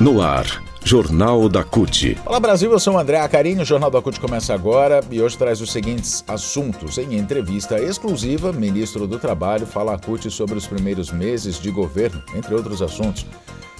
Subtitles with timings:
[0.00, 2.16] No ar, Jornal da CUT.
[2.24, 5.36] Olá Brasil, eu sou o André Acarini, o Jornal da CUT começa agora e hoje
[5.36, 6.98] traz os seguintes assuntos.
[6.98, 12.22] Em entrevista exclusiva, ministro do Trabalho fala a CUT sobre os primeiros meses de governo,
[12.36, 13.26] entre outros assuntos.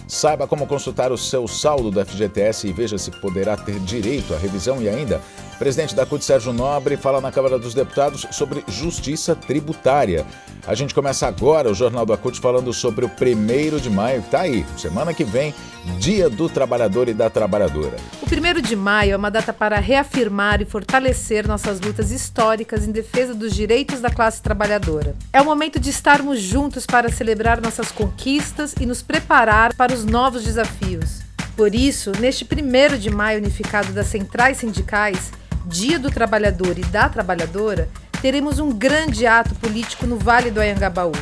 [0.09, 4.39] Saiba como consultar o seu saldo do FGTS e veja se poderá ter direito à
[4.39, 5.21] revisão e ainda.
[5.59, 10.25] Presidente da CUT, Sérgio Nobre, fala na Câmara dos Deputados sobre justiça tributária.
[10.65, 14.29] A gente começa agora o Jornal do Acute falando sobre o primeiro de maio, que
[14.29, 15.53] está aí, semana que vem,
[15.99, 17.97] Dia do Trabalhador e da Trabalhadora.
[18.23, 22.93] O primeiro de maio é uma data para reafirmar e fortalecer nossas lutas históricas em
[22.93, 25.17] defesa dos direitos da classe trabalhadora.
[25.33, 30.05] É o momento de estarmos juntos para celebrar nossas conquistas e nos preparar para os
[30.05, 31.21] novos desafios.
[31.57, 35.33] Por isso, neste primeiro de maio unificado das centrais sindicais,
[35.69, 37.91] Dia do Trabalhador e da Trabalhadora,
[38.23, 41.13] teremos um grande ato político no Vale do Anhangabaú,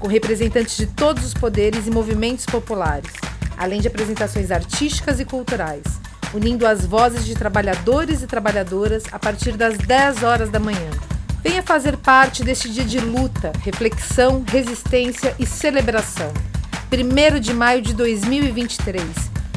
[0.00, 3.12] com representantes de todos os poderes e movimentos populares,
[3.56, 5.84] além de apresentações artísticas e culturais,
[6.34, 10.90] unindo as vozes de trabalhadores e trabalhadoras a partir das 10 horas da manhã.
[11.40, 16.32] Venha fazer parte deste dia de luta, reflexão, resistência e celebração.
[16.90, 19.04] 1 de maio de 2023.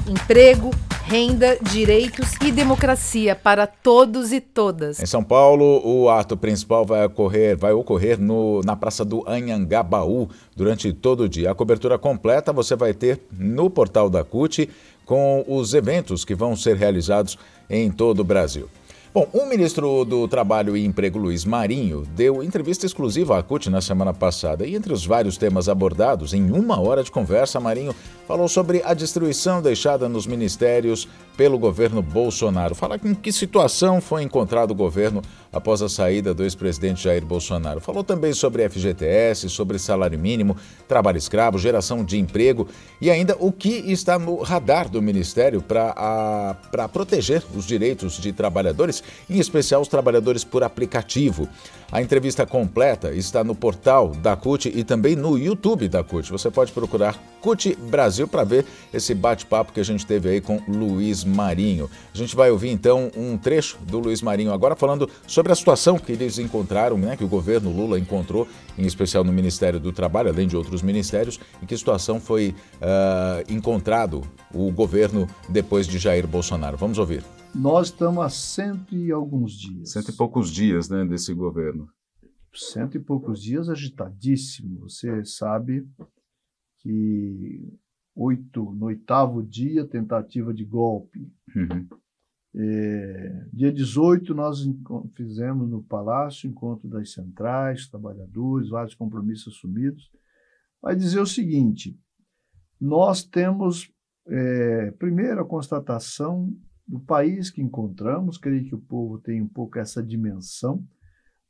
[0.08, 0.70] Emprego,
[1.06, 5.00] renda, direitos e democracia para todos e todas.
[5.00, 10.28] Em São Paulo, o ato principal vai ocorrer, vai ocorrer no, na Praça do Anhangabaú
[10.56, 11.52] durante todo o dia.
[11.52, 14.68] A cobertura completa você vai ter no portal da CUT
[15.06, 17.38] com os eventos que vão ser realizados
[17.70, 18.68] em todo o Brasil.
[19.16, 23.80] Bom, o ministro do Trabalho e Emprego, Luiz Marinho, deu entrevista exclusiva à CUT na
[23.80, 27.96] semana passada e, entre os vários temas abordados, em uma hora de conversa, Marinho
[28.28, 31.08] falou sobre a destruição deixada nos ministérios
[31.38, 32.76] pelo governo Bolsonaro.
[32.76, 37.80] Fala em que situação foi encontrado o governo após a saída do ex-presidente Jair Bolsonaro.
[37.80, 40.58] Falou também sobre FGTS, sobre salário mínimo,
[40.90, 42.68] trabalho escravo, geração de emprego
[43.00, 49.04] e ainda o que está no radar do Ministério para proteger os direitos de trabalhadores,
[49.30, 51.48] em especial os trabalhadores por aplicativo.
[51.92, 56.32] A entrevista completa está no portal da CUT e também no YouTube da CUT.
[56.32, 60.60] Você pode procurar CUT Brasil para ver esse bate-papo que a gente teve aí com
[60.68, 61.90] Luiz Marinho.
[62.14, 66.00] A gente vai ouvir então um trecho do Luiz Marinho agora falando sobre a situação
[66.00, 70.30] que eles encontraram, né, que o governo Lula encontrou, em especial no Ministério do Trabalho,
[70.30, 74.24] além de outros ministérios, em que situação foi uh, encontrado
[74.54, 76.78] o governo depois de Jair Bolsonaro.
[76.78, 77.24] Vamos ouvir.
[77.56, 79.92] Nós estamos há cento e alguns dias.
[79.92, 81.90] Cento e poucos dias, né, desse governo.
[82.54, 84.82] Cento e poucos dias agitadíssimo.
[84.82, 85.88] Você sabe
[86.80, 87.74] que
[88.14, 91.32] oito, no oitavo dia, tentativa de golpe.
[91.56, 91.88] Uhum.
[92.58, 94.60] É, dia 18, nós
[95.16, 100.12] fizemos no Palácio encontro das centrais, trabalhadores, vários compromissos assumidos.
[100.82, 101.98] Vai dizer o seguinte:
[102.80, 103.90] nós temos,
[104.28, 106.54] é, primeiro, a constatação
[106.88, 110.84] do país que encontramos, creio que o povo tem um pouco essa dimensão,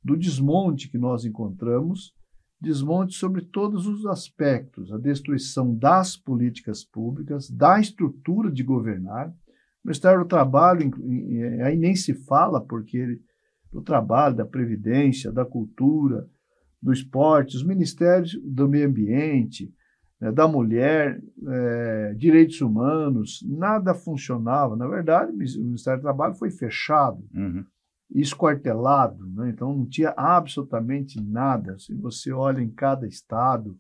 [0.04, 2.14] do desmonte que nós encontramos,
[2.62, 9.30] desmonte sobre todos os aspectos, a destruição das políticas públicas, da estrutura de governar.
[9.30, 10.90] O Ministério do Trabalho,
[11.64, 13.22] aí nem se fala, porque ele,
[13.72, 16.28] do trabalho, da previdência, da cultura,
[16.82, 19.74] do esporte, os ministérios do meio ambiente,
[20.32, 24.76] da mulher, é, direitos humanos, nada funcionava.
[24.76, 27.64] Na verdade, o Ministério do Trabalho foi fechado, uhum.
[28.12, 29.50] esquartelado, né?
[29.50, 31.78] então não tinha absolutamente nada.
[31.80, 33.78] Se você olha em cada estado,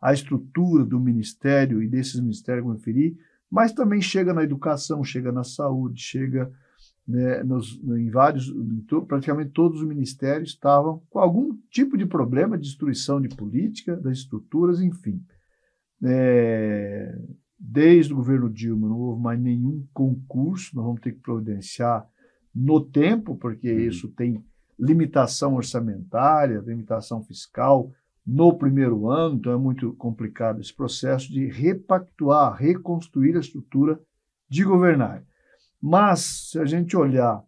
[0.00, 3.16] a estrutura do ministério e desses ministérios, como eu referi,
[3.50, 6.52] mas também chega na educação, chega na saúde, chega
[7.06, 12.04] né, nos, em vários, em to, praticamente todos os ministérios estavam com algum tipo de
[12.04, 15.24] problema, destruição de política, das estruturas, enfim.
[16.04, 17.18] É,
[17.58, 22.06] desde o governo Dilma não houve mais nenhum concurso, nós vamos ter que providenciar
[22.54, 23.80] no tempo, porque uhum.
[23.80, 24.44] isso tem
[24.78, 27.92] limitação orçamentária, limitação fiscal
[28.24, 33.98] no primeiro ano, então é muito complicado esse processo de repactuar, reconstruir a estrutura
[34.48, 35.24] de governar.
[35.80, 37.42] Mas, se a gente olhar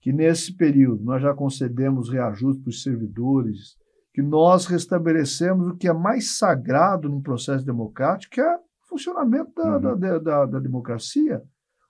[0.00, 3.76] que nesse período nós já concedemos reajuste para os servidores,
[4.14, 9.52] que nós restabelecemos o que é mais sagrado num processo democrático, que é o funcionamento
[9.56, 9.98] da, uhum.
[9.98, 11.42] da, da, da democracia,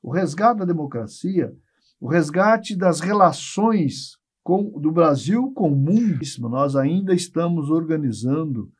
[0.02, 1.54] o resgate da democracia,
[2.00, 6.18] o resgate das relações com, do Brasil com o mundo.
[6.48, 8.72] Nós ainda estamos organizando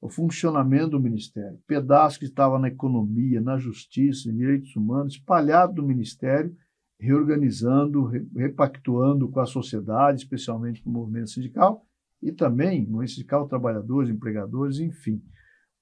[0.00, 1.58] o funcionamento do Ministério.
[1.66, 6.56] Pedaço que estava na economia, na justiça, em direitos humanos, espalhado do Ministério,
[6.98, 11.85] reorganizando, repactuando com a sociedade, especialmente com o movimento sindical,
[12.22, 15.22] e também no sindical trabalhadores, empregadores, enfim,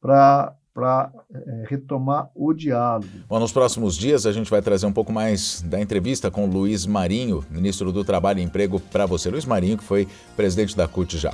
[0.01, 3.07] para para é, retomar o diálogo.
[3.29, 6.85] Bom, nos próximos dias a gente vai trazer um pouco mais da entrevista com Luiz
[6.85, 9.31] Marinho, ministro do Trabalho e Emprego, para você.
[9.31, 11.33] Luiz Marinho, que foi presidente da CUT já.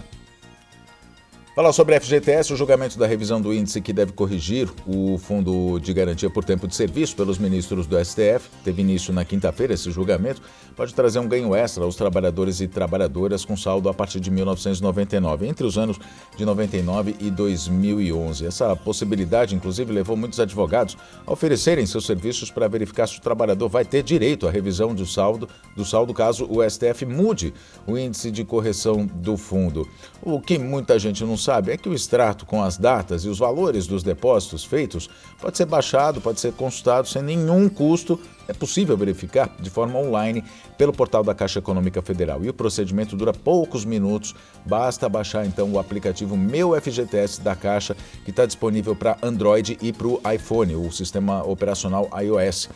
[1.52, 5.80] Falar sobre a FGTS, o julgamento da revisão do índice que deve corrigir o Fundo
[5.80, 9.90] de Garantia por Tempo de Serviço pelos ministros do STF, teve início na quinta-feira esse
[9.90, 10.40] julgamento,
[10.76, 15.48] pode trazer um ganho extra aos trabalhadores e trabalhadoras com saldo a partir de 1999,
[15.48, 15.98] entre os anos
[16.36, 18.46] de 99 e 2011.
[18.46, 20.96] Essa possibilidade, inclusive, levou muitos advogados
[21.26, 25.04] a oferecerem seus serviços para verificar se o trabalhador vai ter direito à revisão do
[25.04, 27.52] saldo, do saldo caso o STF mude
[27.88, 29.88] o índice de correção do fundo.
[30.22, 33.38] O que muita gente não sabe é que o extrato com as datas e os
[33.38, 35.08] valores dos depósitos feitos
[35.40, 38.20] pode ser baixado, pode ser consultado sem nenhum custo.
[38.46, 40.44] É possível verificar de forma online
[40.76, 42.44] pelo portal da Caixa Econômica Federal.
[42.44, 44.34] E o procedimento dura poucos minutos.
[44.66, 49.92] Basta baixar então o aplicativo Meu FGTS da Caixa, que está disponível para Android e
[49.92, 52.68] para o iPhone, o sistema operacional iOS.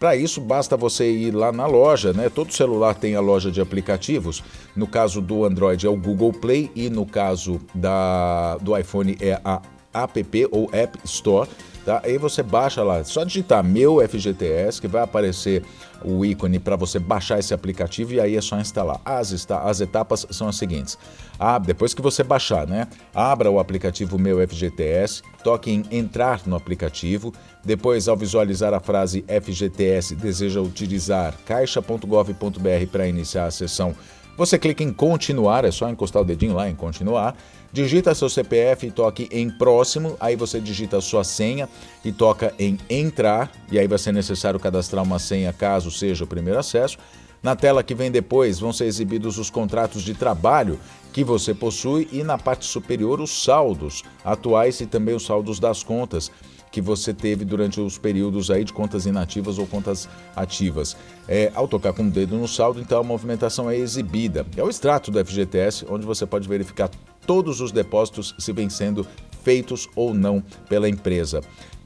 [0.00, 2.30] Para isso, basta você ir lá na loja, né?
[2.30, 4.42] Todo celular tem a loja de aplicativos.
[4.74, 9.38] No caso do Android é o Google Play e no caso da, do iPhone é
[9.44, 9.60] a
[9.92, 11.46] App ou App Store.
[11.84, 12.02] Tá?
[12.04, 15.62] Aí você baixa lá, só digitar meu FGTS que vai aparecer
[16.04, 19.00] o ícone para você baixar esse aplicativo e aí é só instalar.
[19.04, 20.98] As, as etapas são as seguintes.
[21.38, 22.86] Ah, depois que você baixar, né?
[23.14, 27.32] Abra o aplicativo Meu FGTS, toque em entrar no aplicativo,
[27.64, 33.94] depois ao visualizar a frase FGTS deseja utilizar caixa.gov.br para iniciar a sessão,
[34.40, 37.36] você clica em continuar, é só encostar o dedinho lá em continuar
[37.72, 41.68] digita seu CPF e toque em próximo, aí você digita sua senha
[42.04, 46.26] e toca em entrar, e aí vai ser necessário cadastrar uma senha caso seja o
[46.26, 46.98] primeiro acesso.
[47.42, 50.78] Na tela que vem depois vão ser exibidos os contratos de trabalho
[51.12, 55.82] que você possui e na parte superior os saldos atuais e também os saldos das
[55.82, 56.30] contas
[56.70, 60.96] que você teve durante os períodos aí de contas inativas ou contas ativas.
[61.28, 64.46] É, ao tocar com o dedo no saldo, então a movimentação é exibida.
[64.56, 66.90] É o extrato do FGTS, onde você pode verificar
[67.26, 69.06] todos os depósitos se vêm sendo
[69.42, 71.40] feitos ou não pela empresa.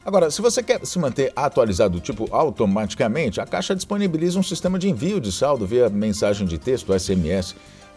[0.05, 4.91] Agora, se você quer se manter atualizado, tipo automaticamente, a Caixa disponibiliza um sistema de
[4.91, 7.55] envio de saldo via mensagem de texto, SMS.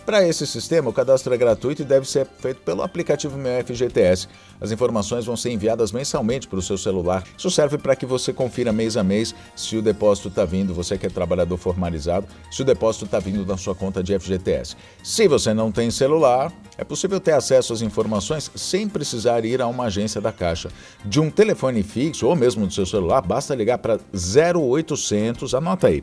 [0.07, 4.29] Para esse sistema, o cadastro é gratuito e deve ser feito pelo aplicativo Meu FGTS.
[4.61, 7.25] As informações vão ser enviadas mensalmente para o seu celular.
[7.37, 10.97] Isso serve para que você confira mês a mês se o depósito está vindo, você
[10.97, 14.77] que é trabalhador formalizado, se o depósito está vindo da sua conta de FGTS.
[15.03, 19.67] Se você não tem celular, é possível ter acesso às informações sem precisar ir a
[19.67, 20.69] uma agência da Caixa.
[21.03, 26.01] De um telefone fixo ou mesmo do seu celular, basta ligar para 0800, anota aí,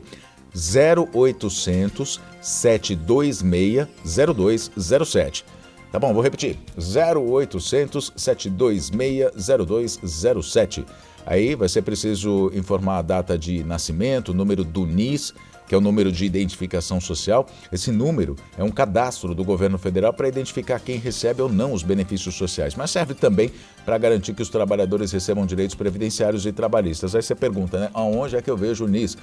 [0.55, 3.87] 0800 726
[4.77, 5.45] 0207.
[5.91, 6.57] Tá bom, vou repetir.
[6.77, 9.31] 0800 726
[10.03, 10.85] 0207.
[11.25, 15.33] Aí vai ser preciso informar a data de nascimento, o número do NIS,
[15.67, 17.47] que é o número de identificação social.
[17.71, 21.81] Esse número é um cadastro do governo federal para identificar quem recebe ou não os
[21.81, 23.51] benefícios sociais, mas serve também
[23.83, 27.15] para garantir que os trabalhadores recebam direitos previdenciários e trabalhistas.
[27.15, 27.89] Aí você pergunta, né?
[27.93, 29.17] Aonde é que eu vejo o NIS?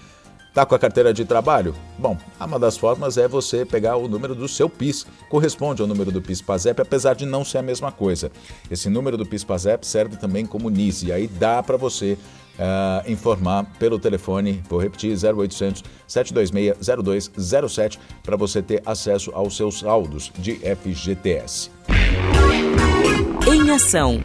[0.55, 1.75] Tá com a carteira de trabalho?
[1.99, 5.07] Bom, uma das formas é você pegar o número do seu PIS.
[5.31, 8.31] Corresponde ao número do PIS-PASEP, apesar de não ser a mesma coisa.
[8.71, 12.19] Esse número do PIS-PASEP serve também como NIS, e aí dá para você
[12.59, 16.77] uh, informar pelo telefone, vou repetir, 0800 726
[17.35, 21.71] 0207, para você ter acesso aos seus saldos de FGTS.
[23.47, 24.23] Em ação.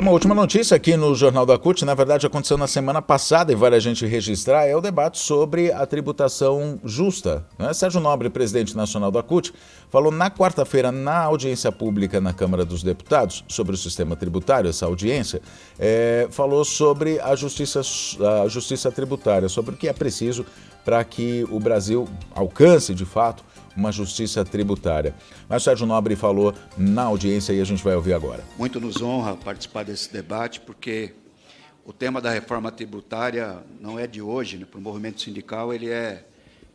[0.00, 3.54] Uma última notícia aqui no Jornal da CUT, na verdade aconteceu na semana passada e
[3.54, 7.44] vale a gente registrar, é o debate sobre a tributação justa.
[7.58, 7.70] Né?
[7.74, 9.52] Sérgio Nobre, presidente nacional da CUT,
[9.90, 14.86] falou na quarta-feira na audiência pública na Câmara dos Deputados sobre o sistema tributário, essa
[14.86, 15.42] audiência,
[15.78, 17.82] é, falou sobre a justiça,
[18.42, 20.46] a justiça tributária, sobre o que é preciso
[20.90, 23.44] para que o Brasil alcance de fato
[23.76, 25.14] uma justiça tributária.
[25.48, 28.42] Mas Sérgio Nobre falou na audiência e a gente vai ouvir agora.
[28.58, 31.14] Muito nos honra participar desse debate, porque
[31.84, 34.66] o tema da reforma tributária não é de hoje, né?
[34.68, 36.24] para o movimento sindical ele é,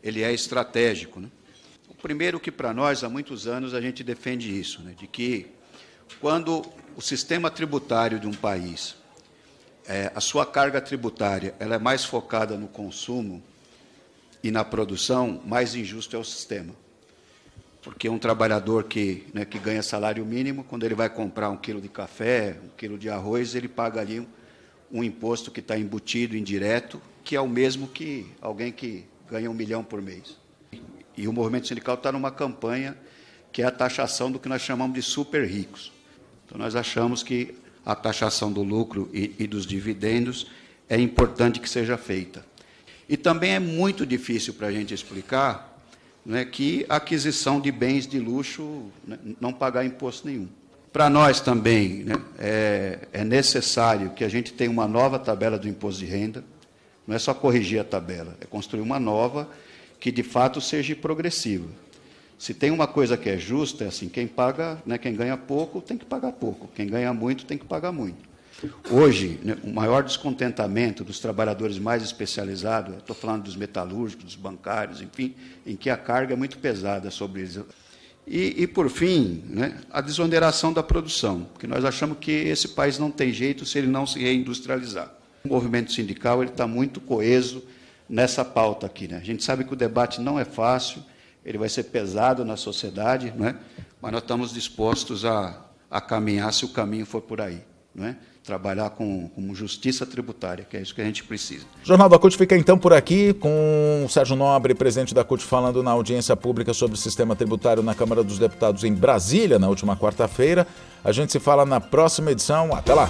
[0.02, 1.20] ele é estratégico.
[1.20, 1.28] Né?
[1.90, 4.94] O primeiro que para nós, há muitos anos, a gente defende isso, né?
[4.98, 5.48] de que
[6.22, 8.96] quando o sistema tributário de um país,
[9.86, 13.44] é, a sua carga tributária, ela é mais focada no consumo
[14.48, 16.74] e na produção, mais injusto é o sistema
[17.86, 21.80] porque um trabalhador que, né, que ganha salário mínimo, quando ele vai comprar um quilo
[21.80, 24.26] de café, um quilo de arroz, ele paga ali um,
[24.92, 29.54] um imposto que está embutido, indireto, que é o mesmo que alguém que ganha um
[29.54, 30.36] milhão por mês.
[31.16, 32.98] E o movimento sindical está numa campanha
[33.52, 35.94] que é a taxação do que nós chamamos de super ricos.
[36.44, 37.54] Então, nós achamos que
[37.86, 40.48] a taxação do lucro e, e dos dividendos,
[40.90, 42.44] é importante que seja feita.
[43.08, 45.80] E também é muito difícil para a gente explicar
[46.26, 50.48] né, que aquisição de bens de luxo né, não pagar imposto nenhum.
[50.92, 55.68] Para nós também né, é, é, necessário que a gente tenha uma nova tabela do
[55.68, 56.44] imposto de renda.
[57.06, 59.48] Não é só corrigir a tabela, é construir uma nova
[60.00, 61.68] que de fato seja progressiva.
[62.38, 65.82] Se tem uma coisa que é justa, é assim: quem paga, né, quem ganha pouco
[65.82, 68.35] tem que pagar pouco, quem ganha muito tem que pagar muito.
[68.90, 75.02] Hoje, né, o maior descontentamento dos trabalhadores mais especializados, estou falando dos metalúrgicos, dos bancários,
[75.02, 75.36] enfim,
[75.66, 77.60] em que a carga é muito pesada sobre eles.
[78.26, 82.98] E, e por fim, né, a desoneração da produção, porque nós achamos que esse país
[82.98, 85.14] não tem jeito se ele não se reindustrializar.
[85.44, 87.64] O movimento sindical ele está muito coeso
[88.10, 89.08] nessa pauta aqui.
[89.08, 89.18] Né?
[89.18, 91.04] A gente sabe que o debate não é fácil,
[91.46, 93.56] ele vai ser pesado na sociedade, né?
[94.02, 97.62] mas nós estamos dispostos a, a caminhar se o caminho for por aí.
[97.96, 98.18] Né?
[98.46, 101.66] trabalhar com, com, justiça tributária, que é isso que a gente precisa.
[101.84, 105.44] O Jornal da CUT fica então por aqui, com o Sérgio Nobre, presidente da CUT,
[105.44, 109.68] falando na audiência pública sobre o sistema tributário na Câmara dos Deputados em Brasília, na
[109.68, 110.68] última quarta-feira.
[111.04, 112.74] A gente se fala na próxima edição.
[112.76, 113.10] Até lá!